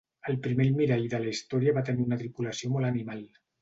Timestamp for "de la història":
1.13-1.77